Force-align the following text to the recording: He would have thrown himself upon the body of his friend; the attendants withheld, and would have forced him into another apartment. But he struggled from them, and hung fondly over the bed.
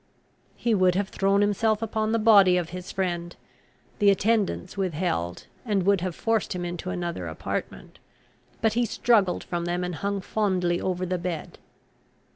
He 0.55 0.73
would 0.73 0.95
have 0.95 1.09
thrown 1.09 1.41
himself 1.41 1.83
upon 1.83 2.11
the 2.11 2.17
body 2.17 2.57
of 2.57 2.69
his 2.71 2.91
friend; 2.91 3.35
the 3.99 4.09
attendants 4.09 4.75
withheld, 4.75 5.45
and 5.63 5.83
would 5.83 6.01
have 6.01 6.15
forced 6.15 6.53
him 6.55 6.65
into 6.65 6.89
another 6.89 7.27
apartment. 7.27 7.99
But 8.61 8.73
he 8.73 8.87
struggled 8.87 9.43
from 9.43 9.65
them, 9.65 9.83
and 9.83 9.93
hung 9.93 10.21
fondly 10.21 10.81
over 10.81 11.05
the 11.05 11.19
bed. 11.19 11.59